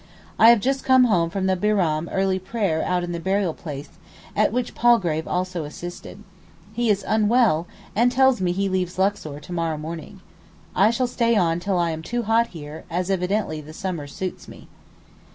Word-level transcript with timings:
I 0.39 0.49
have 0.49 0.61
just 0.61 0.83
come 0.83 1.03
home 1.03 1.29
from 1.29 1.45
the 1.45 1.55
Bairam 1.55 2.09
early 2.11 2.39
prayer 2.39 2.81
out 2.81 3.03
in 3.03 3.11
the 3.11 3.19
burial 3.19 3.53
place, 3.53 3.89
at 4.35 4.51
which 4.51 4.73
Palgrave 4.73 5.27
also 5.27 5.63
assisted. 5.63 6.23
He 6.73 6.89
is 6.89 7.05
unwell, 7.07 7.67
and 7.95 8.11
tells 8.11 8.41
me 8.41 8.51
he 8.51 8.67
leaves 8.67 8.97
Luxor 8.97 9.39
to 9.39 9.53
morrow 9.53 9.77
morning. 9.77 10.21
I 10.75 10.89
shall 10.89 11.05
stay 11.05 11.35
on 11.35 11.59
till 11.59 11.77
I 11.77 11.91
am 11.91 12.01
too 12.01 12.23
hot 12.23 12.47
here, 12.47 12.83
as 12.89 13.11
evidently 13.11 13.61
the 13.61 13.73
summer 13.73 14.07
suits 14.07 14.47
me. 14.47 14.67